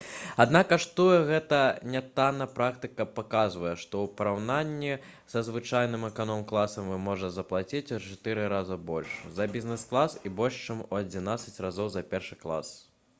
аднак 0.43 0.67
каштуе 0.69 1.17
гэта 1.25 1.57
нятанна 1.95 2.47
практыка 2.53 3.05
паказвае 3.19 3.73
што 3.81 4.01
ў 4.05 4.15
параўнанні 4.21 4.95
са 5.35 5.43
звычайным 5.51 6.07
эканом-класам 6.09 6.89
вы 6.95 6.99
можаце 7.11 7.37
заплаціць 7.39 7.85
у 8.01 8.01
чатыры 8.07 8.49
разы 8.57 8.79
больш 8.91 9.15
за 9.39 9.49
бізнес-клас 9.57 10.17
і 10.25 10.35
больш 10.43 10.59
чым 10.65 10.85
у 10.89 10.91
адзінаццаць 11.05 11.59
разоў 11.71 11.95
за 11.99 12.07
першы 12.15 12.43
клас 12.45 12.79